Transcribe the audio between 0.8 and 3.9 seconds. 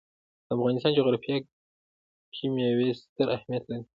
جغرافیه کې مېوې ستر اهمیت لري.